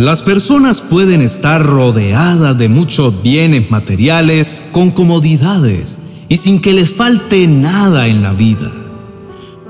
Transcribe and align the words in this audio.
Las 0.00 0.22
personas 0.22 0.80
pueden 0.80 1.20
estar 1.20 1.62
rodeadas 1.62 2.56
de 2.56 2.70
muchos 2.70 3.22
bienes 3.22 3.70
materiales 3.70 4.62
con 4.72 4.92
comodidades 4.92 5.98
y 6.26 6.38
sin 6.38 6.62
que 6.62 6.72
les 6.72 6.90
falte 6.90 7.46
nada 7.46 8.06
en 8.06 8.22
la 8.22 8.32
vida. 8.32 8.72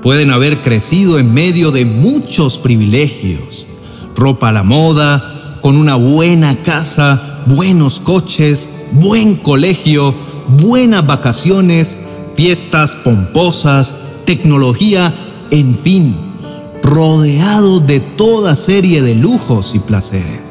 Pueden 0.01 0.31
haber 0.31 0.61
crecido 0.61 1.19
en 1.19 1.33
medio 1.33 1.71
de 1.71 1.83
muchos 1.83 2.57
privilegios, 2.57 3.67
ropa 4.15 4.47
a 4.47 4.51
la 4.53 4.63
moda, 4.63 5.59
con 5.61 5.75
una 5.75 5.95
buena 5.95 6.63
casa, 6.63 7.41
buenos 7.47 7.99
coches, 7.99 8.69
buen 8.93 9.35
colegio, 9.35 10.15
buenas 10.47 11.05
vacaciones, 11.05 11.97
fiestas 12.37 12.95
pomposas, 12.95 13.97
tecnología, 14.23 15.13
en 15.51 15.75
fin, 15.77 16.30
rodeado 16.83 17.79
de 17.79 17.99
toda 17.99 18.55
serie 18.55 19.01
de 19.01 19.15
lujos 19.15 19.75
y 19.75 19.79
placeres. 19.79 20.41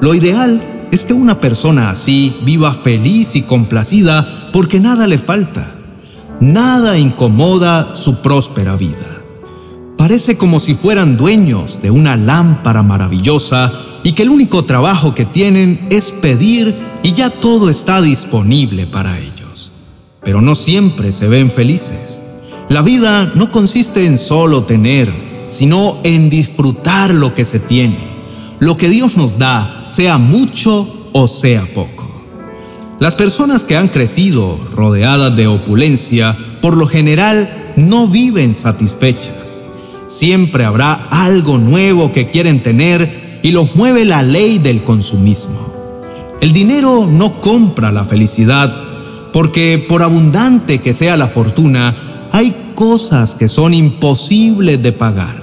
Lo 0.00 0.14
ideal 0.14 0.60
es 0.90 1.04
que 1.04 1.14
una 1.14 1.40
persona 1.40 1.90
así 1.90 2.36
viva 2.42 2.74
feliz 2.74 3.36
y 3.36 3.42
complacida 3.42 4.50
porque 4.52 4.80
nada 4.80 5.06
le 5.06 5.18
falta, 5.18 5.74
nada 6.40 6.98
incomoda 6.98 7.96
su 7.96 8.20
próspera 8.20 8.76
vida. 8.76 9.22
Parece 9.96 10.36
como 10.36 10.58
si 10.60 10.74
fueran 10.74 11.16
dueños 11.16 11.80
de 11.80 11.90
una 11.90 12.16
lámpara 12.16 12.82
maravillosa 12.82 13.72
y 14.02 14.12
que 14.12 14.24
el 14.24 14.30
único 14.30 14.64
trabajo 14.64 15.14
que 15.14 15.24
tienen 15.24 15.86
es 15.90 16.10
pedir 16.10 16.74
y 17.02 17.12
ya 17.12 17.30
todo 17.30 17.70
está 17.70 18.02
disponible 18.02 18.86
para 18.86 19.18
ellos. 19.18 19.70
Pero 20.24 20.40
no 20.40 20.54
siempre 20.56 21.12
se 21.12 21.28
ven 21.28 21.50
felices. 21.50 22.20
La 22.68 22.82
vida 22.82 23.30
no 23.34 23.52
consiste 23.52 24.06
en 24.06 24.18
solo 24.18 24.64
tener, 24.64 25.31
sino 25.52 25.98
en 26.02 26.30
disfrutar 26.30 27.14
lo 27.14 27.34
que 27.34 27.44
se 27.44 27.60
tiene. 27.60 28.12
Lo 28.58 28.76
que 28.76 28.88
Dios 28.88 29.16
nos 29.16 29.38
da, 29.38 29.84
sea 29.88 30.18
mucho 30.18 31.10
o 31.12 31.28
sea 31.28 31.66
poco. 31.74 32.10
Las 32.98 33.14
personas 33.14 33.64
que 33.64 33.76
han 33.76 33.88
crecido 33.88 34.58
rodeadas 34.74 35.36
de 35.36 35.48
opulencia, 35.48 36.36
por 36.60 36.76
lo 36.76 36.86
general, 36.86 37.72
no 37.76 38.06
viven 38.06 38.54
satisfechas. 38.54 39.58
Siempre 40.06 40.64
habrá 40.64 40.92
algo 41.10 41.58
nuevo 41.58 42.12
que 42.12 42.30
quieren 42.30 42.62
tener 42.62 43.40
y 43.42 43.50
los 43.50 43.76
mueve 43.76 44.04
la 44.04 44.22
ley 44.22 44.58
del 44.58 44.84
consumismo. 44.84 45.72
El 46.40 46.52
dinero 46.52 47.08
no 47.10 47.40
compra 47.40 47.92
la 47.92 48.04
felicidad, 48.04 48.74
porque 49.32 49.84
por 49.88 50.02
abundante 50.02 50.80
que 50.80 50.94
sea 50.94 51.16
la 51.16 51.28
fortuna, 51.28 52.28
hay 52.32 52.54
cosas 52.74 53.34
que 53.34 53.48
son 53.48 53.74
imposibles 53.74 54.82
de 54.82 54.92
pagar 54.92 55.41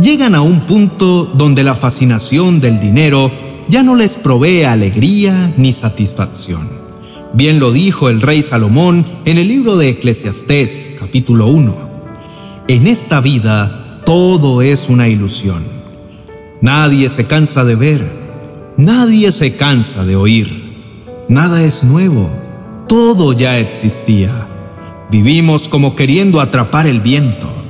llegan 0.00 0.34
a 0.34 0.40
un 0.40 0.60
punto 0.60 1.24
donde 1.24 1.64
la 1.64 1.74
fascinación 1.74 2.60
del 2.60 2.80
dinero 2.80 3.30
ya 3.68 3.82
no 3.82 3.94
les 3.94 4.16
provee 4.16 4.64
alegría 4.64 5.52
ni 5.56 5.72
satisfacción. 5.72 6.68
Bien 7.34 7.58
lo 7.58 7.72
dijo 7.72 8.08
el 8.08 8.20
rey 8.20 8.42
Salomón 8.42 9.04
en 9.24 9.38
el 9.38 9.48
libro 9.48 9.76
de 9.76 9.90
Eclesiastés 9.90 10.92
capítulo 10.98 11.46
1. 11.46 11.90
En 12.68 12.86
esta 12.86 13.20
vida 13.20 14.00
todo 14.04 14.62
es 14.62 14.88
una 14.88 15.08
ilusión. 15.08 15.62
Nadie 16.60 17.10
se 17.10 17.26
cansa 17.26 17.64
de 17.64 17.74
ver, 17.74 18.06
nadie 18.76 19.32
se 19.32 19.56
cansa 19.56 20.04
de 20.04 20.16
oír. 20.16 20.72
Nada 21.28 21.62
es 21.62 21.84
nuevo, 21.84 22.30
todo 22.88 23.32
ya 23.32 23.58
existía. 23.58 24.46
Vivimos 25.10 25.68
como 25.68 25.96
queriendo 25.96 26.40
atrapar 26.40 26.86
el 26.86 27.00
viento 27.00 27.61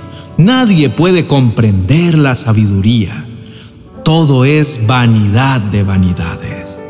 Nadie 0.42 0.90
puede 0.90 1.28
comprender 1.28 2.18
la 2.18 2.34
sabiduría. 2.34 3.24
Todo 4.04 4.44
es 4.44 4.88
vanidad 4.88 5.60
de 5.60 5.84
vanidades. 5.84 6.82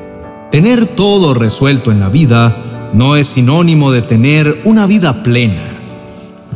Tener 0.51 0.87
todo 0.87 1.35
resuelto 1.35 1.93
en 1.93 2.01
la 2.01 2.09
vida 2.09 2.91
no 2.95 3.15
es 3.15 3.29
sinónimo 3.29 3.93
de 3.93 4.01
tener 4.01 4.63
una 4.65 4.87
vida 4.87 5.23
plena. 5.23 5.69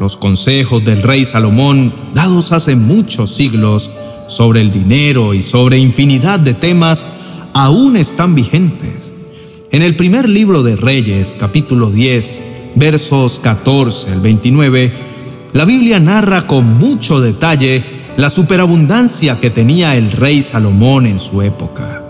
Los 0.01 0.17
consejos 0.17 0.87
del 0.87 1.03
rey 1.03 1.27
Salomón, 1.27 1.93
dados 2.15 2.53
hace 2.53 2.77
muchos 2.77 3.35
siglos 3.35 3.91
sobre 4.27 4.63
el 4.63 4.73
dinero 4.73 5.35
y 5.35 5.43
sobre 5.43 5.77
infinidad 5.77 6.41
de 6.41 6.55
temas, 6.55 7.05
aún 7.53 7.99
están 7.99 8.35
vigentes. 8.35 9.13
En 9.71 9.83
el 9.83 9.97
primer 9.97 10.31
libro 10.31 10.63
de 10.63 10.77
Reyes, 10.77 11.37
capítulo 11.39 11.91
10, 11.91 12.41
versos 12.75 13.39
14 13.39 14.13
al 14.13 14.21
29, 14.21 15.16
la 15.53 15.65
Biblia 15.65 16.01
narra 16.01 16.47
con 16.47 16.79
mucho 16.79 17.21
detalle 17.21 17.85
la 18.17 18.31
superabundancia 18.31 19.39
que 19.41 19.51
tenía 19.51 19.95
el 19.97 20.11
rey 20.11 20.43
Salomón 20.43 21.07
en 21.07 21.21
su 21.21 21.43
época. 21.43 22.03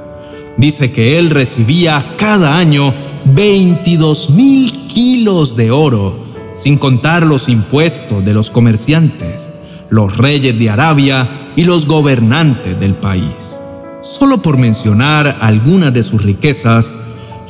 Dice 0.56 0.92
que 0.92 1.18
él 1.18 1.30
recibía 1.30 2.14
cada 2.16 2.56
año 2.56 2.94
22 3.24 4.30
mil 4.30 4.86
kilos 4.86 5.56
de 5.56 5.70
oro, 5.70 6.16
sin 6.54 6.78
contar 6.78 7.26
los 7.26 7.48
impuestos 7.48 8.24
de 8.24 8.32
los 8.32 8.50
comerciantes, 8.50 9.50
los 9.90 10.16
reyes 10.16 10.58
de 10.58 10.70
Arabia 10.70 11.28
y 11.56 11.64
los 11.64 11.86
gobernantes 11.86 12.78
del 12.80 12.94
país. 12.94 13.56
Solo 14.00 14.38
por 14.38 14.56
mencionar 14.56 15.38
algunas 15.40 15.92
de 15.92 16.02
sus 16.02 16.22
riquezas, 16.22 16.92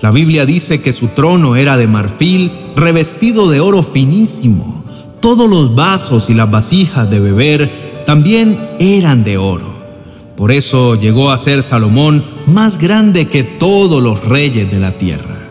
la 0.01 0.11
Biblia 0.11 0.47
dice 0.47 0.81
que 0.81 0.93
su 0.93 1.09
trono 1.09 1.57
era 1.57 1.77
de 1.77 1.87
marfil 1.87 2.51
revestido 2.75 3.51
de 3.51 3.61
oro 3.61 3.83
finísimo 3.83 4.86
todos 5.27 5.51
los 5.51 5.75
vasos 5.75 6.31
y 6.31 6.35
las 6.35 6.49
vasijas 6.49 7.11
de 7.11 7.19
beber 7.19 8.05
también 8.07 8.61
eran 8.79 9.25
de 9.25 9.39
oro. 9.39 9.75
Por 10.37 10.53
eso 10.53 10.95
llegó 10.95 11.33
a 11.33 11.39
ser 11.39 11.65
Salomón 11.65 12.23
más 12.47 12.79
grande 12.79 13.27
que 13.27 13.43
todos 13.43 14.01
los 14.01 14.23
reyes 14.25 14.71
de 14.71 14.79
la 14.79 14.99
tierra. 14.99 15.49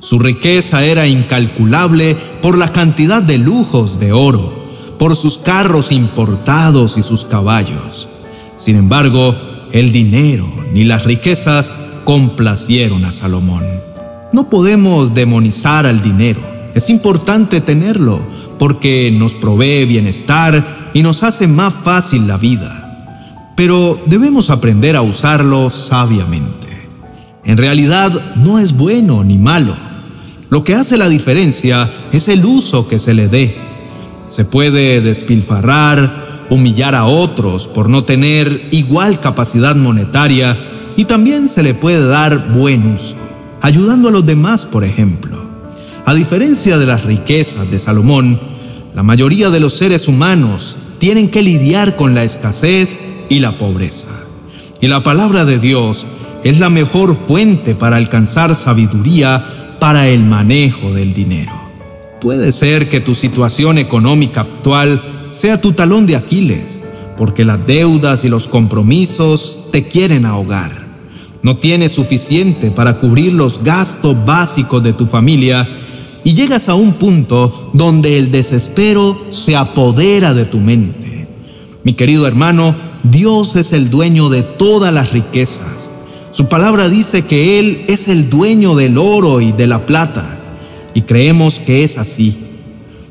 Su 0.00 0.18
riqueza 0.18 0.84
era 0.84 1.06
incalculable 1.06 2.14
por 2.42 2.58
la 2.58 2.74
cantidad 2.74 3.22
de 3.22 3.38
lujos 3.38 3.98
de 3.98 4.12
oro, 4.12 4.66
por 4.98 5.16
sus 5.16 5.38
carros 5.38 5.92
importados 5.92 6.98
y 6.98 7.02
sus 7.02 7.24
caballos. 7.24 8.10
Sin 8.58 8.76
embargo, 8.76 9.34
el 9.72 9.92
dinero 9.92 10.46
ni 10.74 10.84
las 10.84 11.04
riquezas 11.04 11.72
complacieron 12.04 13.06
a 13.06 13.12
Salomón. 13.12 13.64
No 14.34 14.50
podemos 14.50 15.14
demonizar 15.14 15.86
al 15.86 16.02
dinero. 16.02 16.42
Es 16.74 16.90
importante 16.90 17.62
tenerlo, 17.62 18.20
porque 18.58 19.10
nos 19.12 19.34
provee 19.34 19.84
bienestar 19.84 20.90
y 20.94 21.02
nos 21.02 21.22
hace 21.22 21.46
más 21.46 21.74
fácil 21.74 22.26
la 22.26 22.36
vida. 22.36 23.52
Pero 23.56 24.00
debemos 24.06 24.50
aprender 24.50 24.96
a 24.96 25.02
usarlo 25.02 25.70
sabiamente. 25.70 26.88
En 27.44 27.56
realidad 27.56 28.34
no 28.36 28.58
es 28.58 28.76
bueno 28.76 29.24
ni 29.24 29.38
malo. 29.38 29.76
Lo 30.50 30.62
que 30.62 30.74
hace 30.74 30.96
la 30.96 31.08
diferencia 31.08 31.90
es 32.12 32.28
el 32.28 32.44
uso 32.44 32.88
que 32.88 32.98
se 32.98 33.14
le 33.14 33.28
dé. 33.28 33.56
Se 34.28 34.44
puede 34.44 35.00
despilfarrar, 35.00 36.46
humillar 36.50 36.94
a 36.94 37.06
otros 37.06 37.68
por 37.68 37.88
no 37.88 38.04
tener 38.04 38.68
igual 38.72 39.20
capacidad 39.20 39.76
monetaria 39.76 40.58
y 40.96 41.04
también 41.04 41.48
se 41.48 41.62
le 41.62 41.74
puede 41.74 42.04
dar 42.06 42.52
buen 42.52 42.94
uso, 42.94 43.16
ayudando 43.60 44.08
a 44.08 44.12
los 44.12 44.26
demás, 44.26 44.64
por 44.64 44.84
ejemplo. 44.84 45.45
A 46.08 46.14
diferencia 46.14 46.78
de 46.78 46.86
las 46.86 47.02
riquezas 47.02 47.68
de 47.68 47.80
Salomón, 47.80 48.38
la 48.94 49.02
mayoría 49.02 49.50
de 49.50 49.58
los 49.58 49.76
seres 49.76 50.06
humanos 50.06 50.76
tienen 51.00 51.28
que 51.28 51.42
lidiar 51.42 51.96
con 51.96 52.14
la 52.14 52.22
escasez 52.22 52.96
y 53.28 53.40
la 53.40 53.58
pobreza. 53.58 54.06
Y 54.80 54.86
la 54.86 55.02
palabra 55.02 55.44
de 55.44 55.58
Dios 55.58 56.06
es 56.44 56.60
la 56.60 56.70
mejor 56.70 57.16
fuente 57.16 57.74
para 57.74 57.96
alcanzar 57.96 58.54
sabiduría 58.54 59.76
para 59.80 60.06
el 60.06 60.22
manejo 60.22 60.92
del 60.92 61.12
dinero. 61.12 61.50
Puede 62.20 62.52
ser 62.52 62.88
que 62.88 63.00
tu 63.00 63.16
situación 63.16 63.76
económica 63.76 64.42
actual 64.42 65.02
sea 65.32 65.60
tu 65.60 65.72
talón 65.72 66.06
de 66.06 66.14
Aquiles, 66.14 66.78
porque 67.18 67.44
las 67.44 67.66
deudas 67.66 68.24
y 68.24 68.28
los 68.28 68.46
compromisos 68.46 69.58
te 69.72 69.88
quieren 69.88 70.24
ahogar. 70.24 70.86
No 71.42 71.56
tienes 71.56 71.90
suficiente 71.90 72.70
para 72.70 72.96
cubrir 72.98 73.32
los 73.32 73.64
gastos 73.64 74.24
básicos 74.24 74.84
de 74.84 74.92
tu 74.92 75.06
familia 75.06 75.82
y 76.26 76.34
llegas 76.34 76.68
a 76.68 76.74
un 76.74 76.94
punto 76.94 77.70
donde 77.72 78.18
el 78.18 78.32
desespero 78.32 79.16
se 79.30 79.54
apodera 79.54 80.34
de 80.34 80.44
tu 80.44 80.58
mente. 80.58 81.28
Mi 81.84 81.92
querido 81.92 82.26
hermano, 82.26 82.74
Dios 83.04 83.54
es 83.54 83.72
el 83.72 83.90
dueño 83.90 84.28
de 84.28 84.42
todas 84.42 84.92
las 84.92 85.12
riquezas. 85.12 85.92
Su 86.32 86.48
palabra 86.48 86.88
dice 86.88 87.26
que 87.26 87.60
Él 87.60 87.84
es 87.86 88.08
el 88.08 88.28
dueño 88.28 88.74
del 88.74 88.98
oro 88.98 89.40
y 89.40 89.52
de 89.52 89.68
la 89.68 89.86
plata, 89.86 90.36
y 90.94 91.02
creemos 91.02 91.60
que 91.60 91.84
es 91.84 91.96
así. 91.96 92.36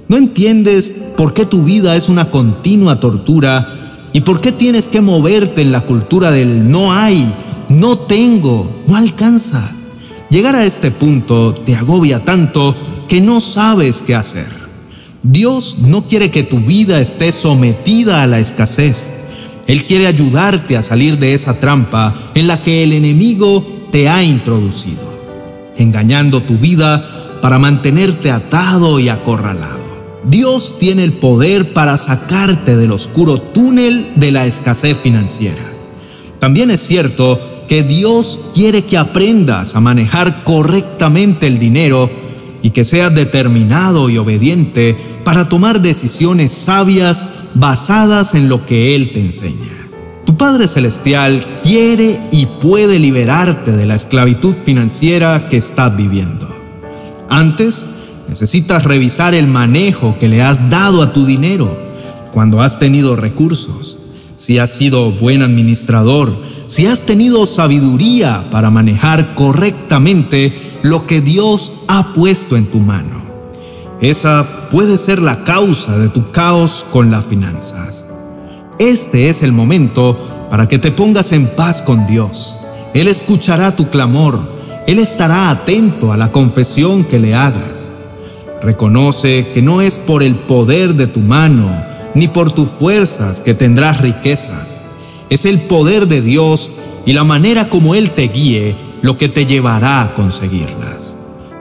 ¿No 0.10 0.18
entiendes 0.18 0.92
por 1.16 1.34
qué 1.34 1.46
tu 1.46 1.64
vida 1.64 1.96
es 1.96 2.10
una 2.10 2.30
continua 2.30 3.00
tortura 3.00 4.02
y 4.12 4.20
por 4.20 4.42
qué 4.42 4.52
tienes 4.52 4.90
que 4.90 5.00
moverte 5.00 5.62
en 5.62 5.72
la 5.72 5.86
cultura 5.86 6.32
del 6.32 6.70
no 6.70 6.92
hay, 6.92 7.34
no 7.70 7.98
tengo, 7.98 8.70
no 8.88 8.98
alcanza? 8.98 9.72
Llegar 10.30 10.56
a 10.56 10.66
este 10.66 10.92
punto 10.92 11.54
te 11.54 11.76
agobia 11.76 12.26
tanto 12.26 12.76
que 13.08 13.22
no 13.22 13.42
sabes 13.42 14.02
qué 14.02 14.16
hacer. 14.16 14.48
Dios 15.24 15.80
no 15.80 16.04
quiere 16.04 16.30
que 16.30 16.44
tu 16.44 16.60
vida 16.60 17.00
esté 17.00 17.32
sometida 17.32 18.22
a 18.22 18.28
la 18.28 18.40
escasez. 18.40 19.12
Él 19.68 19.86
quiere 19.88 20.06
ayudarte 20.06 20.78
a 20.78 20.84
salir 20.84 21.18
de 21.18 21.34
esa 21.34 21.60
trampa 21.60 22.14
en 22.36 22.48
la 22.48 22.62
que 22.62 22.84
el 22.84 22.94
enemigo 22.94 23.66
te 23.92 24.08
ha 24.08 24.24
introducido, 24.24 25.02
engañando 25.78 26.44
tu 26.44 26.58
vida 26.58 27.40
para 27.42 27.58
mantenerte 27.58 28.30
atado 28.30 29.00
y 29.00 29.10
acorralado. 29.10 29.86
Dios 30.24 30.78
tiene 30.80 31.04
el 31.04 31.14
poder 31.14 31.74
para 31.74 31.98
sacarte 31.98 32.76
del 32.76 32.92
oscuro 32.92 33.38
túnel 33.40 34.14
de 34.16 34.32
la 34.32 34.46
escasez 34.46 34.98
financiera. 34.98 35.64
También 36.40 36.72
es 36.72 36.82
cierto 36.82 37.40
que 37.68 37.84
Dios 37.84 38.40
quiere 38.54 38.84
que 38.84 38.98
aprendas 38.98 39.76
a 39.76 39.82
manejar 39.82 40.44
correctamente 40.44 41.48
el 41.48 41.58
dinero 41.58 42.25
y 42.66 42.72
que 42.72 42.84
seas 42.84 43.14
determinado 43.14 44.10
y 44.10 44.18
obediente 44.18 44.98
para 45.24 45.48
tomar 45.48 45.84
decisiones 45.84 46.52
sabias 46.52 47.24
basadas 47.54 48.34
en 48.34 48.50
lo 48.50 48.66
que 48.66 48.96
Él 48.96 49.14
te 49.14 49.20
enseña. 49.20 49.88
Tu 50.26 50.36
Padre 50.36 50.68
Celestial 50.68 51.46
quiere 51.62 52.20
y 52.32 52.48
puede 52.48 52.98
liberarte 52.98 53.72
de 53.72 53.86
la 53.86 53.94
esclavitud 53.94 54.56
financiera 54.56 55.48
que 55.48 55.58
estás 55.58 55.96
viviendo. 55.96 56.50
Antes, 57.30 57.86
necesitas 58.28 58.84
revisar 58.84 59.36
el 59.36 59.46
manejo 59.46 60.18
que 60.20 60.28
le 60.28 60.42
has 60.42 60.68
dado 60.68 61.04
a 61.04 61.14
tu 61.14 61.28
dinero 61.28 61.78
cuando 62.32 62.64
has 62.64 62.80
tenido 62.80 63.16
recursos, 63.16 64.00
si 64.36 64.58
has 64.58 64.72
sido 64.72 65.12
buen 65.12 65.44
administrador, 65.44 66.36
si 66.68 66.88
has 66.88 67.04
tenido 67.04 67.46
sabiduría 67.46 68.46
para 68.52 68.70
manejar 68.70 69.36
correctamente 69.36 70.80
lo 70.82 71.06
que 71.08 71.22
Dios 71.22 71.74
ha 71.88 72.14
puesto 72.14 72.58
en 72.58 72.66
tu 72.66 72.80
mano. 72.80 73.24
Esa 74.02 74.70
puede 74.72 74.98
ser 74.98 75.22
la 75.22 75.44
causa 75.44 75.98
de 75.98 76.10
tu 76.10 76.32
caos 76.32 76.86
con 76.92 77.12
las 77.12 77.26
finanzas. 77.26 78.06
Este 78.78 79.30
es 79.30 79.42
el 79.42 79.52
momento 79.52 80.48
para 80.50 80.68
que 80.68 80.80
te 80.80 80.92
pongas 80.92 81.32
en 81.32 81.48
paz 81.48 81.82
con 81.82 82.06
Dios. 82.08 82.58
Él 82.94 83.08
escuchará 83.08 83.76
tu 83.76 83.90
clamor. 83.90 84.40
Él 84.86 85.00
estará 85.00 85.50
atento 85.50 86.12
a 86.12 86.18
la 86.18 86.32
confesión 86.32 87.04
que 87.04 87.20
le 87.20 87.34
hagas. 87.34 87.92
Reconoce 88.62 89.48
que 89.54 89.62
no 89.62 89.82
es 89.82 89.98
por 89.98 90.24
el 90.24 90.36
poder 90.36 90.96
de 90.96 91.08
tu 91.08 91.20
mano 91.20 91.70
ni 92.14 92.28
por 92.28 92.52
tus 92.52 92.70
fuerzas 92.70 93.42
que 93.42 93.54
tendrás 93.54 94.02
riquezas. 94.02 94.82
Es 95.30 95.46
el 95.46 95.60
poder 95.62 96.08
de 96.08 96.22
Dios 96.22 96.72
y 97.06 97.14
la 97.14 97.24
manera 97.24 97.70
como 97.70 97.96
Él 97.96 98.12
te 98.12 98.28
guíe 98.28 98.76
lo 99.02 99.18
que 99.18 99.30
te 99.30 99.46
llevará 99.46 100.02
a 100.02 100.14
conseguirlas. 100.14 101.16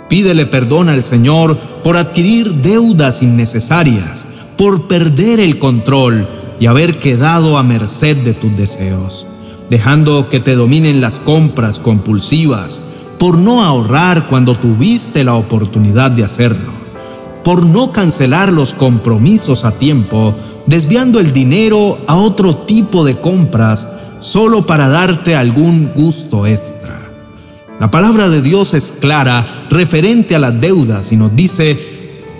Pídele 0.09 0.47
perdón 0.47 0.89
al 0.89 1.03
Señor 1.03 1.57
por 1.83 1.97
adquirir 1.97 2.55
deudas 2.55 3.23
innecesarias, 3.23 4.27
por 4.57 4.87
perder 4.87 5.41
el 5.41 5.59
control 5.59 6.29
y 6.61 6.67
haber 6.67 6.99
quedado 6.99 7.59
a 7.59 7.63
merced 7.63 8.17
de 8.19 8.35
tus 8.35 8.55
deseos, 8.57 9.27
dejando 9.71 10.29
que 10.29 10.41
te 10.41 10.55
dominen 10.55 11.01
las 11.01 11.19
compras 11.19 11.81
compulsivas, 11.81 12.83
por 13.19 13.39
no 13.39 13.63
ahorrar 13.63 14.29
cuando 14.29 14.57
tuviste 14.57 15.25
la 15.25 15.35
oportunidad 15.35 16.11
de 16.11 16.25
hacerlo, 16.25 16.73
por 17.43 17.65
no 17.65 17.93
cancelar 17.93 18.53
los 18.53 18.75
compromisos 18.75 19.65
a 19.65 19.73
tiempo, 19.73 20.35
desviando 20.67 21.21
el 21.21 21.33
dinero 21.33 21.99
a 22.07 22.17
otro 22.17 22.57
tipo 22.59 23.05
de 23.05 23.17
compras 23.17 23.89
solo 24.21 24.67
para 24.67 24.89
darte 24.89 25.37
algún 25.37 25.93
gusto 25.95 26.47
extra. 26.47 27.01
La 27.81 27.91
palabra 27.91 28.29
de 28.29 28.41
Dios 28.41 28.73
es 28.73 28.93
clara 28.93 29.67
referente 29.69 30.35
a 30.35 30.39
las 30.39 30.61
deudas 30.61 31.13
y 31.13 31.17
nos 31.17 31.35
dice, 31.35 31.79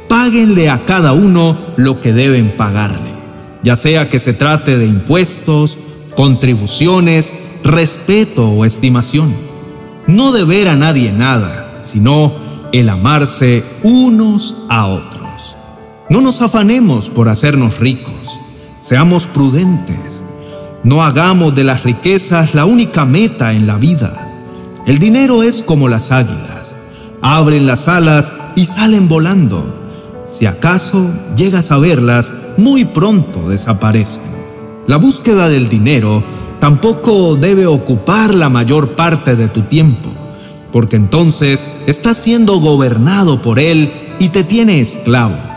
páguenle 0.09 0.71
a 0.71 0.85
cada 0.85 1.13
uno 1.13 1.57
lo 1.77 2.01
que 2.01 2.13
deben 2.13 2.57
pagarle, 2.57 3.11
ya 3.63 3.77
sea 3.77 4.09
que 4.09 4.19
se 4.19 4.33
trate 4.33 4.79
de 4.79 4.87
impuestos, 4.87 5.77
contribuciones, 6.15 7.33
respeto 7.65 8.49
o 8.49 8.65
estimación. 8.65 9.35
No 10.07 10.33
deber 10.33 10.69
a 10.69 10.77
nadie 10.77 11.13
nada, 11.13 11.79
sino 11.83 12.33
el 12.73 12.89
amarse 12.89 13.65
unos 13.83 14.55
a 14.69 14.87
otros. 14.87 15.24
No 16.11 16.21
nos 16.21 16.43
afanemos 16.43 17.11
por 17.11 17.29
hacernos 17.29 17.79
ricos, 17.79 18.41
seamos 18.81 19.27
prudentes. 19.27 20.23
No 20.83 21.03
hagamos 21.03 21.55
de 21.55 21.65
las 21.65 21.83
riquezas 21.83 22.55
la 22.55 22.67
única 22.67 23.05
meta 23.07 23.53
en 23.53 23.67
la 23.67 23.77
vida 23.79 24.25
el 24.87 24.99
dinero 24.99 25.43
es 25.43 25.63
como 25.63 25.89
las 25.89 26.13
águilas, 26.13 26.77
abren 27.23 27.67
las 27.67 27.89
alas 27.89 28.35
y 28.55 28.67
salen 28.67 29.09
volando. 29.09 29.65
Si 30.27 30.45
acaso 30.45 31.09
llegas 31.37 31.71
a 31.71 31.79
verlas, 31.79 32.31
muy 32.59 32.85
pronto 32.85 33.49
desaparecen. 33.49 34.23
La 34.87 34.99
búsqueda 34.99 35.49
del 35.49 35.71
dinero 35.71 36.23
tampoco 36.61 37.37
debe 37.37 37.65
ocupar 37.65 38.35
la 38.35 38.51
mayor 38.51 38.91
parte 38.91 39.37
de 39.37 39.49
tu 39.49 39.63
tiempo, 39.63 40.11
porque 40.71 40.97
entonces 40.97 41.67
estás 41.87 42.19
siendo 42.19 42.61
gobernado 42.61 43.41
por 43.41 43.59
él 43.59 43.91
y 44.19 44.29
te 44.29 44.45
tiene 44.45 44.81
esclavo. 44.81 45.54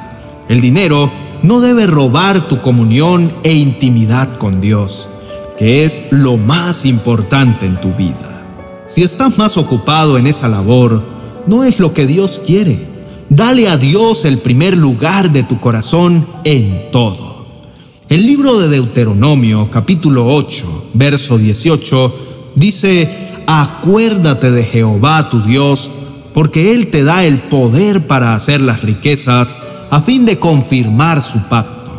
El 0.49 0.61
dinero 0.61 1.11
no 1.43 1.59
debe 1.59 1.87
robar 1.87 2.47
tu 2.47 2.61
comunión 2.61 3.31
e 3.43 3.53
intimidad 3.53 4.37
con 4.37 4.61
Dios, 4.61 5.09
que 5.57 5.83
es 5.83 6.05
lo 6.11 6.37
más 6.37 6.85
importante 6.85 7.65
en 7.65 7.81
tu 7.81 7.93
vida. 7.93 8.83
Si 8.85 9.03
estás 9.03 9.37
más 9.37 9.57
ocupado 9.57 10.17
en 10.17 10.27
esa 10.27 10.47
labor, 10.47 11.03
no 11.45 11.63
es 11.65 11.79
lo 11.79 11.93
que 11.93 12.07
Dios 12.07 12.41
quiere. 12.45 12.79
Dale 13.29 13.67
a 13.67 13.77
Dios 13.77 14.23
el 14.23 14.37
primer 14.37 14.77
lugar 14.77 15.31
de 15.31 15.43
tu 15.43 15.59
corazón 15.59 16.25
en 16.45 16.91
todo. 16.91 17.45
El 18.07 18.25
libro 18.25 18.57
de 18.57 18.69
Deuteronomio 18.69 19.69
capítulo 19.69 20.27
8, 20.27 20.91
verso 20.93 21.37
18, 21.37 22.15
dice, 22.55 23.09
Acuérdate 23.47 24.51
de 24.51 24.63
Jehová 24.63 25.27
tu 25.27 25.41
Dios, 25.41 25.89
porque 26.33 26.73
Él 26.73 26.87
te 26.87 27.03
da 27.03 27.25
el 27.25 27.39
poder 27.39 28.07
para 28.07 28.33
hacer 28.33 28.61
las 28.61 28.81
riquezas 28.81 29.57
a 29.89 30.01
fin 30.01 30.25
de 30.25 30.39
confirmar 30.39 31.21
su 31.21 31.39
pacto. 31.49 31.91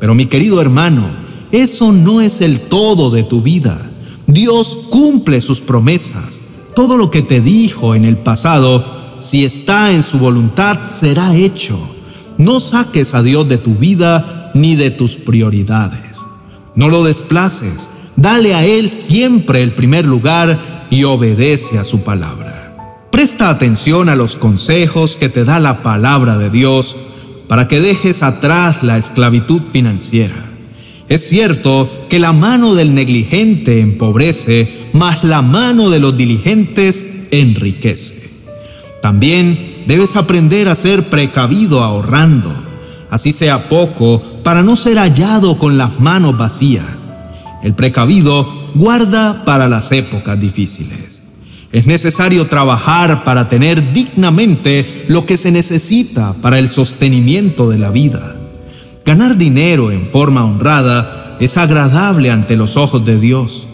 Pero 0.00 0.14
mi 0.14 0.26
querido 0.26 0.60
hermano, 0.60 1.04
eso 1.50 1.92
no 1.92 2.20
es 2.20 2.40
el 2.40 2.60
todo 2.60 3.10
de 3.10 3.22
tu 3.22 3.42
vida. 3.42 3.90
Dios 4.26 4.76
cumple 4.90 5.40
sus 5.40 5.60
promesas. 5.60 6.40
Todo 6.74 6.96
lo 6.96 7.10
que 7.10 7.22
te 7.22 7.40
dijo 7.40 7.94
en 7.94 8.04
el 8.04 8.18
pasado, 8.18 8.84
si 9.18 9.44
está 9.44 9.92
en 9.92 10.02
su 10.02 10.18
voluntad, 10.18 10.88
será 10.88 11.34
hecho. 11.34 11.78
No 12.36 12.60
saques 12.60 13.14
a 13.14 13.22
Dios 13.22 13.48
de 13.48 13.58
tu 13.58 13.74
vida 13.74 14.52
ni 14.54 14.76
de 14.76 14.90
tus 14.90 15.16
prioridades. 15.16 16.18
No 16.74 16.88
lo 16.88 17.02
desplaces. 17.02 17.90
Dale 18.14 18.54
a 18.54 18.64
Él 18.64 18.90
siempre 18.90 19.62
el 19.62 19.72
primer 19.72 20.06
lugar 20.06 20.86
y 20.90 21.04
obedece 21.04 21.78
a 21.78 21.84
su 21.84 22.02
palabra. 22.02 23.08
Presta 23.10 23.50
atención 23.50 24.08
a 24.08 24.14
los 24.14 24.36
consejos 24.36 25.16
que 25.16 25.28
te 25.28 25.44
da 25.44 25.58
la 25.58 25.82
palabra 25.82 26.38
de 26.38 26.50
Dios 26.50 26.96
para 27.48 27.66
que 27.66 27.80
dejes 27.80 28.22
atrás 28.22 28.82
la 28.82 28.98
esclavitud 28.98 29.62
financiera. 29.72 30.44
Es 31.08 31.26
cierto 31.26 31.90
que 32.10 32.18
la 32.18 32.34
mano 32.34 32.74
del 32.74 32.94
negligente 32.94 33.80
empobrece, 33.80 34.88
mas 34.92 35.24
la 35.24 35.40
mano 35.40 35.88
de 35.88 36.00
los 36.00 36.16
diligentes 36.16 37.04
enriquece. 37.30 38.30
También 39.00 39.84
debes 39.86 40.16
aprender 40.16 40.68
a 40.68 40.74
ser 40.74 41.04
precavido 41.04 41.82
ahorrando, 41.82 42.54
así 43.10 43.32
sea 43.32 43.70
poco, 43.70 44.22
para 44.42 44.62
no 44.62 44.76
ser 44.76 44.98
hallado 44.98 45.58
con 45.58 45.78
las 45.78 45.98
manos 45.98 46.36
vacías. 46.36 47.10
El 47.62 47.74
precavido 47.74 48.46
guarda 48.74 49.44
para 49.46 49.66
las 49.66 49.90
épocas 49.92 50.38
difíciles. 50.38 51.07
Es 51.70 51.86
necesario 51.86 52.46
trabajar 52.46 53.24
para 53.24 53.50
tener 53.50 53.92
dignamente 53.92 55.04
lo 55.08 55.26
que 55.26 55.36
se 55.36 55.52
necesita 55.52 56.32
para 56.40 56.58
el 56.58 56.70
sostenimiento 56.70 57.68
de 57.68 57.78
la 57.78 57.90
vida. 57.90 58.36
Ganar 59.04 59.36
dinero 59.36 59.92
en 59.92 60.06
forma 60.06 60.44
honrada 60.44 61.36
es 61.40 61.58
agradable 61.58 62.30
ante 62.30 62.56
los 62.56 62.76
ojos 62.78 63.04
de 63.04 63.18
Dios. 63.18 63.68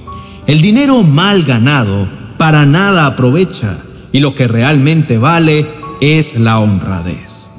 El 0.46 0.60
dinero 0.60 1.04
mal 1.04 1.44
ganado 1.44 2.08
para 2.36 2.66
nada 2.66 3.06
aprovecha 3.06 3.78
y 4.12 4.18
lo 4.18 4.34
que 4.34 4.48
realmente 4.48 5.16
vale 5.18 5.66
es 6.00 6.38
la 6.38 6.58
honradez. 6.58 7.50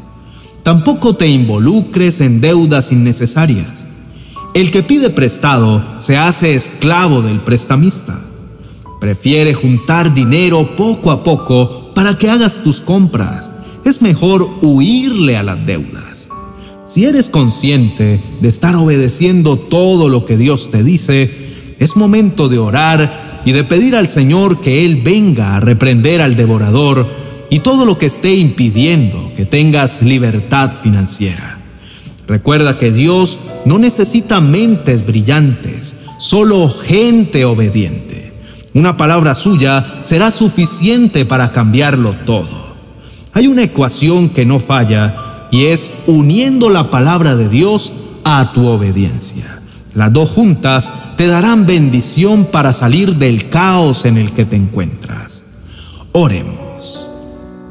Tampoco 0.64 1.16
te 1.16 1.28
involucres 1.28 2.20
en 2.20 2.42
deudas 2.42 2.92
innecesarias. 2.92 3.88
El 4.54 4.72
que 4.72 4.84
pide 4.84 5.10
prestado 5.10 5.82
se 6.00 6.18
hace 6.18 6.56
esclavo 6.56 7.22
del 7.22 7.40
prestamista. 7.40 8.20
Prefiere 9.06 9.54
juntar 9.54 10.16
dinero 10.16 10.76
poco 10.76 11.12
a 11.12 11.24
poco 11.24 11.92
para 11.94 12.18
que 12.18 12.28
hagas 12.28 12.64
tus 12.64 12.82
compras. 12.82 13.52
Es 13.84 14.02
mejor 14.02 14.50
huirle 14.64 15.38
a 15.38 15.44
las 15.44 15.64
deudas. 15.64 16.28
Si 16.88 17.06
eres 17.06 17.30
consciente 17.30 18.20
de 18.42 18.50
estar 18.50 18.76
obedeciendo 18.76 19.58
todo 19.58 20.10
lo 20.10 20.26
que 20.26 20.38
Dios 20.38 20.72
te 20.72 20.82
dice, 20.82 21.30
es 21.78 21.96
momento 21.96 22.50
de 22.50 22.58
orar 22.58 23.44
y 23.46 23.52
de 23.52 23.64
pedir 23.64 23.96
al 23.96 24.08
Señor 24.08 24.60
que 24.60 24.86
Él 24.86 25.04
venga 25.04 25.56
a 25.56 25.60
reprender 25.60 26.20
al 26.20 26.36
devorador 26.36 27.08
y 27.52 27.60
todo 27.60 27.86
lo 27.86 28.00
que 28.00 28.08
esté 28.08 28.34
impidiendo 28.34 29.34
que 29.38 29.46
tengas 29.46 30.02
libertad 30.02 30.82
financiera. 30.82 31.60
Recuerda 32.28 32.80
que 32.80 32.92
Dios 32.92 33.38
no 33.66 33.78
necesita 33.78 34.42
mentes 34.42 35.06
brillantes, 35.06 35.94
solo 36.18 36.68
gente 36.70 37.46
obediente. 37.46 38.26
Una 38.76 38.96
palabra 38.96 39.34
suya 39.34 40.00
será 40.02 40.30
suficiente 40.30 41.26
para 41.26 41.52
cambiarlo 41.52 42.14
todo. 42.28 42.76
Hay 43.34 43.48
una 43.48 43.64
ecuación 43.64 44.30
que 44.30 44.46
no 44.46 44.60
falla 44.60 45.48
y 45.50 45.66
es 45.66 45.90
uniendo 46.06 46.70
la 46.70 46.92
palabra 46.92 47.36
de 47.36 47.50
Dios 47.50 47.92
a 48.24 48.52
tu 48.54 48.68
obediencia. 48.68 49.60
Las 49.96 50.14
dos 50.14 50.30
juntas 50.30 50.92
te 51.18 51.26
darán 51.26 51.66
bendición 51.66 52.46
para 52.46 52.74
salir 52.74 53.16
del 53.16 53.50
caos 53.50 54.06
en 54.06 54.18
el 54.18 54.32
que 54.34 54.46
te 54.46 54.56
encuentras. 54.56 55.44
Oremos. 56.12 57.10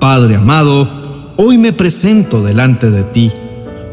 Padre 0.01 0.35
amado, 0.35 1.33
hoy 1.37 1.57
me 1.57 1.73
presento 1.73 2.43
delante 2.43 2.91
de 2.91 3.05
ti 3.05 3.31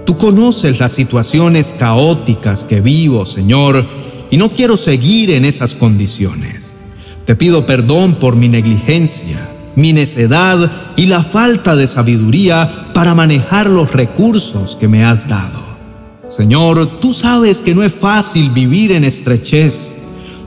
Tú 0.06 0.18
conoces 0.18 0.80
las 0.80 0.92
situaciones 0.92 1.74
caóticas 1.78 2.66
que 2.66 2.82
vivo, 2.82 3.26
Señor, 3.26 3.86
y 4.30 4.38
no 4.38 4.52
quiero 4.52 4.76
seguir 4.76 5.32
en 5.32 5.46
esas 5.46 5.76
condiciones. 5.76 6.71
Te 7.26 7.36
pido 7.36 7.66
perdón 7.66 8.16
por 8.16 8.36
mi 8.36 8.50
negligencia, 8.50 9.48
mi 9.76 9.94
necedad 9.94 10.72
y 10.96 11.06
la 11.06 11.24
falta 11.24 11.76
de 11.76 11.88
sabiduría 11.88 12.88
para 12.94 13.16
manejar 13.16 13.70
los 13.70 13.94
recursos 13.94 14.76
que 14.76 14.88
me 14.88 15.06
has 15.06 15.28
dado. 15.28 15.62
Señor, 16.30 16.86
tú 17.00 17.14
sabes 17.14 17.60
que 17.62 17.76
no 17.76 17.84
es 17.84 17.94
fácil 17.94 18.50
vivir 18.52 18.92
en 18.92 19.04
estrechez. 19.04 19.92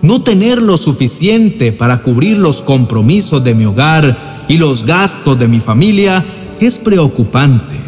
No 0.02 0.22
tener 0.22 0.60
lo 0.60 0.76
suficiente 0.76 1.72
para 1.72 2.02
cubrir 2.02 2.38
los 2.38 2.62
compromisos 2.62 3.42
de 3.44 3.54
mi 3.54 3.64
hogar 3.64 4.44
y 4.48 4.56
los 4.56 4.84
gastos 4.84 5.38
de 5.38 5.48
mi 5.48 5.60
familia 5.60 6.24
es 6.60 6.78
preocupante. 6.78 7.78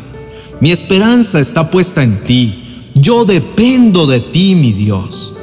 Mi 0.61 0.73
esperanza 0.73 1.41
está 1.41 1.71
puesta 1.71 2.03
en 2.03 2.19
ti. 2.25 2.83
Yo 2.95 3.25
dependo 3.25 4.07
de 4.07 4.21
ti, 4.21 4.55
mi 4.55 4.73
Dios. 4.73 5.35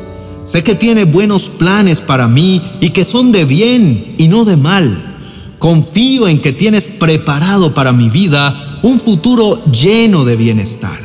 Sé 0.45 0.61
que 0.61 0.75
tiene 0.75 1.05
buenos 1.05 1.49
planes 1.49 2.01
para 2.01 2.27
mí 2.27 2.61
y 2.81 2.89
que 2.89 3.05
son 3.05 3.31
de 3.31 3.45
bien 3.45 4.15
y 4.17 4.27
no 4.27 4.43
de 4.43 4.57
mal. 4.57 5.15
Confío 5.57 6.27
en 6.27 6.41
que 6.41 6.51
tienes 6.51 6.89
preparado 6.89 7.73
para 7.73 7.93
mi 7.93 8.09
vida 8.09 8.79
un 8.83 8.99
futuro 8.99 9.63
lleno 9.71 10.25
de 10.25 10.35
bienestar. 10.35 10.99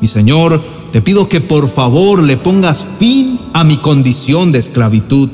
Mi 0.00 0.08
Señor, 0.08 0.60
te 0.90 1.00
pido 1.00 1.28
que 1.28 1.40
por 1.40 1.68
favor 1.68 2.22
le 2.24 2.36
pongas 2.36 2.84
fin 2.98 3.38
a 3.52 3.62
mi 3.62 3.76
condición 3.76 4.50
de 4.50 4.58
esclavitud. 4.58 5.28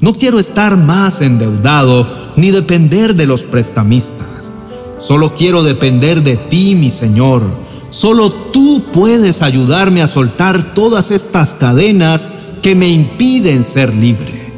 No 0.00 0.14
quiero 0.14 0.40
estar 0.40 0.76
más 0.76 1.20
endeudado 1.20 2.32
ni 2.34 2.50
depender 2.50 3.14
de 3.14 3.26
los 3.26 3.44
prestamistas. 3.44 4.50
Solo 4.98 5.36
quiero 5.36 5.62
depender 5.62 6.24
de 6.24 6.36
ti, 6.36 6.74
mi 6.74 6.90
Señor. 6.90 7.42
Solo 7.90 8.30
tú 8.30 8.82
puedes 8.92 9.42
ayudarme 9.42 10.02
a 10.02 10.08
soltar 10.08 10.74
todas 10.74 11.12
estas 11.12 11.54
cadenas 11.54 12.28
que 12.64 12.74
me 12.74 12.88
impiden 12.88 13.62
ser 13.62 13.92
libre. 13.92 14.50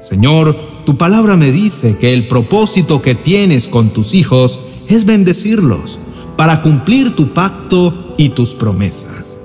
Señor, 0.00 0.56
tu 0.84 0.98
palabra 0.98 1.36
me 1.36 1.52
dice 1.52 1.96
que 1.96 2.12
el 2.12 2.26
propósito 2.26 3.00
que 3.00 3.14
tienes 3.14 3.68
con 3.68 3.90
tus 3.90 4.12
hijos 4.12 4.58
es 4.88 5.04
bendecirlos 5.04 6.00
para 6.36 6.62
cumplir 6.62 7.14
tu 7.14 7.28
pacto 7.28 8.16
y 8.18 8.30
tus 8.30 8.56
promesas. 8.56 9.38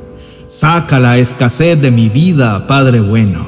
Saca 0.48 1.00
la 1.00 1.20
escasez 1.20 1.80
de 1.80 1.92
mi 1.92 2.10
vida, 2.10 2.66
Padre 2.66 3.00
bueno. 3.00 3.46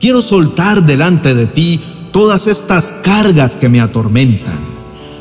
Quiero 0.00 0.22
soltar 0.22 0.86
delante 0.86 1.34
de 1.34 1.44
ti 1.44 1.78
todas 2.10 2.46
estas 2.46 2.94
cargas 3.04 3.56
que 3.56 3.68
me 3.68 3.82
atormentan. 3.82 4.60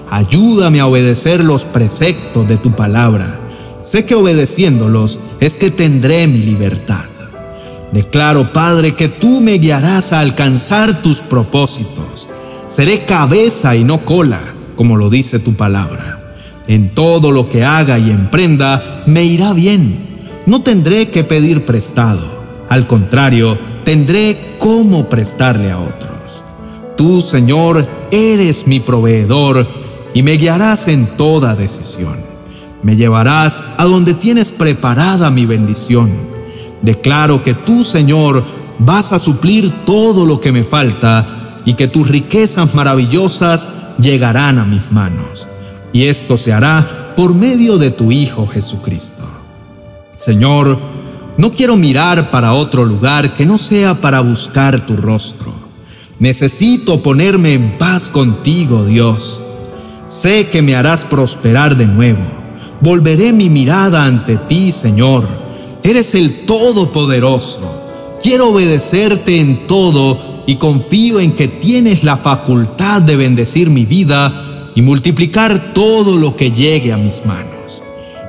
Ayúdame 0.10 0.80
a 0.80 0.88
obedecer 0.88 1.44
los 1.44 1.66
preceptos 1.66 2.48
de 2.48 2.56
tu 2.56 2.74
palabra. 2.74 3.38
Sé 3.84 4.06
que 4.06 4.16
obedeciéndolos 4.16 5.20
es 5.42 5.58
que 5.58 5.72
tendré 5.72 6.26
mi 6.28 6.38
libertad. 6.38 7.17
Declaro, 7.92 8.52
Padre, 8.52 8.96
que 8.96 9.08
tú 9.08 9.40
me 9.40 9.54
guiarás 9.54 10.12
a 10.14 10.20
alcanzar 10.20 11.02
tus 11.02 11.20
propósitos. 11.20 12.28
Seré 12.68 13.06
cabeza 13.06 13.76
y 13.76 13.84
no 13.84 14.00
cola, 14.00 14.42
como 14.76 14.98
lo 14.98 15.10
dice 15.10 15.40
tu 15.40 15.54
palabra. 15.54 16.36
En 16.68 16.94
todo 16.94 17.32
lo 17.32 17.50
que 17.50 17.64
haga 17.64 17.98
y 17.98 18.12
emprenda, 18.12 19.04
me 19.06 19.24
irá 19.24 19.54
bien. 19.54 20.06
No 20.46 20.62
tendré 20.62 21.10
que 21.10 21.24
pedir 21.24 21.66
prestado. 21.66 22.26
Al 22.68 22.88
contrario, 22.88 23.58
tendré 23.86 24.56
cómo 24.60 25.08
prestarle 25.08 25.72
a 25.72 25.80
otros. 25.80 26.44
Tú, 26.98 27.22
Señor, 27.22 27.88
eres 28.12 28.68
mi 28.68 28.82
proveedor 28.82 29.66
y 30.14 30.24
me 30.24 30.34
guiarás 30.34 30.90
en 30.90 31.06
toda 31.06 31.56
decisión. 31.56 32.18
Me 32.84 32.96
llevarás 32.96 33.64
a 33.78 33.86
donde 33.86 34.14
tienes 34.14 34.52
preparada 34.52 35.30
mi 35.30 35.46
bendición. 35.46 36.37
Declaro 36.82 37.44
que 37.44 37.54
tú, 37.54 37.84
Señor, 37.84 38.44
vas 38.80 39.14
a 39.14 39.20
suplir 39.20 39.72
todo 39.86 40.26
lo 40.26 40.40
que 40.40 40.52
me 40.52 40.64
falta 40.64 41.60
y 41.66 41.74
que 41.74 41.88
tus 41.88 42.08
riquezas 42.08 42.74
maravillosas 42.74 43.68
llegarán 44.00 44.60
a 44.60 44.66
mis 44.66 44.92
manos. 44.92 45.48
Y 45.92 46.06
esto 46.06 46.38
se 46.38 46.54
hará 46.54 47.14
por 47.16 47.34
medio 47.34 47.78
de 47.78 47.92
tu 47.92 48.12
Hijo 48.12 48.48
Jesucristo. 48.48 49.24
Señor, 50.16 50.78
no 51.38 51.52
quiero 51.52 51.76
mirar 51.76 52.32
para 52.32 52.54
otro 52.54 52.86
lugar 52.86 53.36
que 53.36 53.46
no 53.46 53.58
sea 53.58 53.96
para 53.96 54.22
buscar 54.22 54.86
tu 54.86 54.96
rostro. 54.96 55.54
Necesito 56.20 57.02
ponerme 57.04 57.54
en 57.54 57.78
paz 57.78 58.10
contigo, 58.10 58.86
Dios. 58.86 59.40
Sé 60.10 60.48
que 60.48 60.62
me 60.62 60.76
harás 60.76 61.06
prosperar 61.06 61.78
de 61.78 61.86
nuevo. 61.86 62.24
Volveré 62.82 63.34
mi 63.34 63.50
mirada 63.50 64.06
ante 64.06 64.38
ti, 64.38 64.72
Señor. 64.72 65.28
Eres 65.84 66.16
el 66.16 66.46
Todopoderoso. 66.46 67.60
Quiero 68.22 68.50
obedecerte 68.50 69.40
en 69.40 69.68
todo 69.68 70.18
y 70.46 70.56
confío 70.56 71.20
en 71.20 71.34
que 71.34 71.48
tienes 71.48 72.04
la 72.04 72.18
facultad 72.18 73.02
de 73.02 73.16
bendecir 73.16 73.70
mi 73.70 73.86
vida 73.86 74.72
y 74.76 74.82
multiplicar 74.82 75.74
todo 75.74 76.18
lo 76.18 76.36
que 76.36 76.52
llegue 76.52 76.94
a 76.94 76.98
mis 76.98 77.26
manos. 77.26 77.82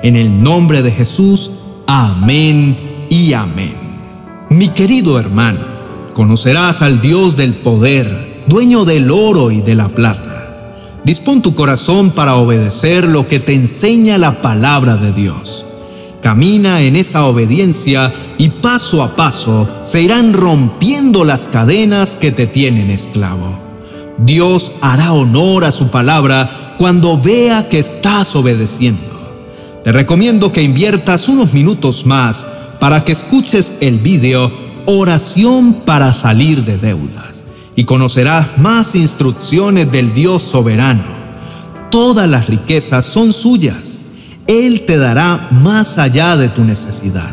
En 0.03 0.15
el 0.15 0.41
nombre 0.41 0.81
de 0.81 0.91
Jesús, 0.91 1.51
amén 1.87 3.07
y 3.09 3.33
amén. 3.33 3.75
Mi 4.49 4.69
querido 4.69 5.19
hermano, 5.19 5.65
conocerás 6.13 6.81
al 6.81 7.01
Dios 7.01 7.35
del 7.35 7.53
poder, 7.53 8.43
dueño 8.47 8.85
del 8.85 9.11
oro 9.11 9.51
y 9.51 9.61
de 9.61 9.75
la 9.75 9.89
plata 9.89 10.29
Dispón 11.03 11.41
tu 11.41 11.55
corazón 11.55 12.11
para 12.11 12.35
obedecer 12.35 13.07
lo 13.07 13.27
que 13.27 13.39
te 13.39 13.53
enseña 13.53 14.17
la 14.17 14.41
palabra 14.41 14.97
de 14.97 15.13
Dios. 15.13 15.65
Camina 16.21 16.81
en 16.81 16.95
esa 16.95 17.25
obediencia 17.25 18.13
y 18.37 18.49
paso 18.49 19.03
a 19.03 19.15
paso 19.15 19.67
se 19.83 20.01
irán 20.01 20.33
rompiendo 20.33 21.23
las 21.23 21.47
cadenas 21.47 22.15
que 22.15 22.31
te 22.31 22.45
tienen 22.45 22.89
esclavo. 22.89 23.57
Dios 24.17 24.73
hará 24.81 25.13
honor 25.13 25.63
a 25.63 25.71
su 25.71 25.87
palabra 25.89 26.75
cuando 26.77 27.19
vea 27.19 27.69
que 27.69 27.79
estás 27.79 28.35
obedeciendo. 28.35 29.01
Te 29.83 29.93
recomiendo 29.93 30.51
que 30.51 30.61
inviertas 30.61 31.29
unos 31.29 31.53
minutos 31.53 32.05
más 32.05 32.45
para 32.79 33.05
que 33.05 33.13
escuches 33.13 33.73
el 33.79 33.99
vídeo 33.99 34.51
Oración 34.85 35.73
para 35.85 36.13
salir 36.13 36.65
de 36.65 36.77
deudas 36.77 37.45
y 37.75 37.83
conocerás 37.83 38.57
más 38.57 38.95
instrucciones 38.95 39.91
del 39.91 40.13
Dios 40.13 40.41
soberano. 40.43 41.03
Todas 41.91 42.27
las 42.27 42.47
riquezas 42.47 43.05
son 43.05 43.31
suyas. 43.31 43.99
Él 44.49 44.81
te 44.87 44.97
dará 44.97 45.47
más 45.51 45.99
allá 45.99 46.35
de 46.35 46.49
tu 46.49 46.63
necesidad. 46.63 47.29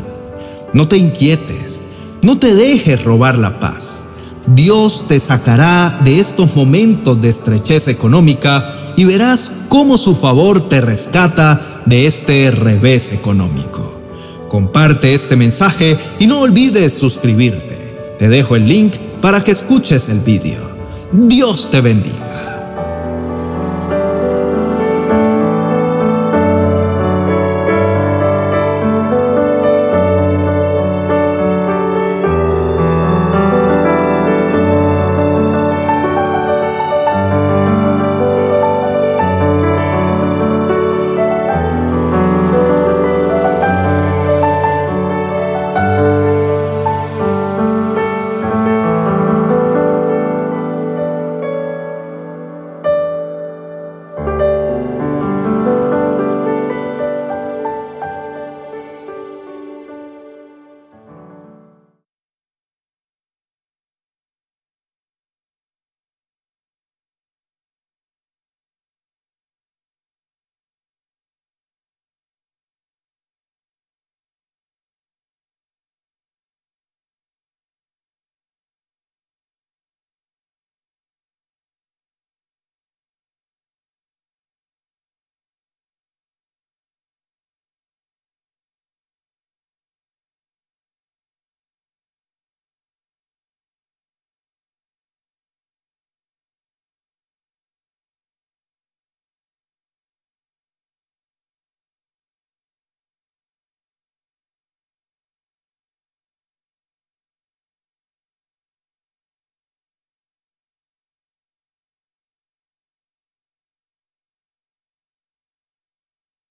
No 0.74 0.86
te 0.86 0.98
inquietes, 0.98 1.80
no 2.20 2.38
te 2.38 2.54
dejes 2.54 3.02
robar 3.04 3.38
la 3.38 3.58
paz. 3.58 4.06
Dios 4.46 5.06
te 5.08 5.18
sacará 5.18 5.98
de 6.04 6.20
estos 6.20 6.54
momentos 6.54 7.18
de 7.22 7.30
estrechez 7.30 7.88
económica 7.88 8.92
y 8.98 9.06
verás 9.06 9.50
cómo 9.70 9.96
su 9.96 10.14
favor 10.14 10.68
te 10.68 10.82
rescata 10.82 11.80
de 11.86 12.06
este 12.06 12.50
revés 12.50 13.10
económico. 13.10 13.98
Comparte 14.50 15.14
este 15.14 15.36
mensaje 15.36 15.96
y 16.18 16.26
no 16.26 16.40
olvides 16.40 16.98
suscribirte. 16.98 18.14
Te 18.18 18.28
dejo 18.28 18.56
el 18.56 18.68
link 18.68 18.94
para 19.22 19.42
que 19.42 19.52
escuches 19.52 20.10
el 20.10 20.20
vídeo. 20.20 20.70
Dios 21.12 21.70
te 21.70 21.80
bendiga. 21.80 22.35